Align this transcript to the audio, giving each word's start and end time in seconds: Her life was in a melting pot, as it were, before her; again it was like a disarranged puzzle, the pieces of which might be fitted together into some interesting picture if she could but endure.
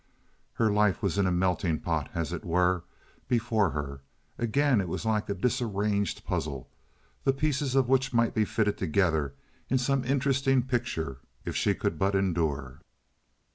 Her 0.53 0.71
life 0.71 1.03
was 1.03 1.19
in 1.19 1.27
a 1.27 1.31
melting 1.31 1.79
pot, 1.79 2.09
as 2.15 2.33
it 2.33 2.43
were, 2.43 2.83
before 3.27 3.69
her; 3.69 4.01
again 4.35 4.81
it 4.81 4.87
was 4.87 5.05
like 5.05 5.29
a 5.29 5.35
disarranged 5.35 6.25
puzzle, 6.25 6.67
the 7.23 7.31
pieces 7.33 7.75
of 7.75 7.87
which 7.87 8.11
might 8.11 8.33
be 8.33 8.43
fitted 8.43 8.79
together 8.79 9.35
into 9.69 9.83
some 9.83 10.03
interesting 10.03 10.63
picture 10.63 11.19
if 11.45 11.55
she 11.55 11.75
could 11.75 11.99
but 11.99 12.15
endure. 12.15 12.81